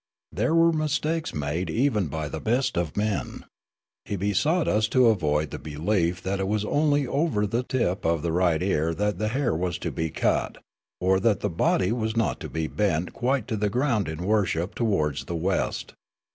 There 0.31 0.55
were 0.55 0.73
mistakes 0.73 1.31
made 1.31 1.69
even 1.69 2.07
by 2.07 2.27
the 2.27 2.39
best 2.41 2.75
of 2.75 2.97
men. 2.97 3.45
He 4.05 4.15
besought 4.15 4.67
us 4.67 4.87
to 4.87 5.09
avoid 5.09 5.51
the 5.51 5.59
be 5.59 5.75
lief 5.75 6.23
that 6.23 6.39
it 6.39 6.47
was 6.47 6.65
only 6.65 7.05
over 7.05 7.45
the 7.45 7.61
tip 7.61 8.03
of 8.03 8.23
the 8.23 8.31
right 8.31 8.63
ear 8.63 8.95
that 8.95 9.19
the 9.19 9.27
hair 9.27 9.53
was 9.55 9.77
to 9.77 9.91
be 9.91 10.09
cut, 10.09 10.57
or 10.99 11.19
that 11.19 11.41
the 11.41 11.51
body 11.51 11.91
was 11.91 12.17
not 12.17 12.39
to 12.39 12.49
be 12.49 12.65
bent 12.65 13.13
quite 13.13 13.47
to 13.49 13.55
the 13.55 13.69
ground 13.69 14.09
in 14.09 14.23
worship 14.23 14.73
towards 14.73 15.25
the 15.25 15.35
west. 15.35 15.93